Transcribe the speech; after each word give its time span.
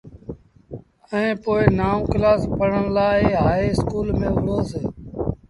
ائيٚݩ 1.13 1.39
پو 1.43 1.51
نآئوٚݩ 1.77 2.07
ڪلآس 2.11 2.41
پڙهڻ 2.57 2.85
لآ 2.95 3.07
هآئي 3.43 3.67
اسڪول 3.73 4.07
ميݩ 4.19 4.33
وُهڙوس۔ 4.33 4.69